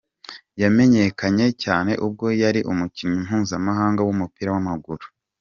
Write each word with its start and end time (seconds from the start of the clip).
Yamenyekanye 0.61 1.47
cyane 1.63 1.91
ubwo 2.05 2.25
yari 2.41 2.61
umukinnyi 2.71 3.17
mpuzamahanga 3.27 4.01
w’umupira 4.03 4.49
w’amaguru. 4.55 5.05